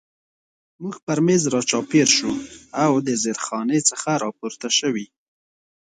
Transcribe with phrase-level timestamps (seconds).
[0.81, 2.31] موږ پر مېز را چاپېر شو
[2.83, 5.05] او د زیرخانې څخه را پورته شوي.